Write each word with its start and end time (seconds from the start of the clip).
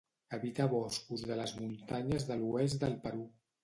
Habita 0.37 0.65
boscos 0.71 1.23
de 1.33 1.39
les 1.43 1.55
muntanyes 1.61 2.29
de 2.33 2.43
l'oest 2.43 2.85
del 2.87 3.03
Perú. 3.09 3.27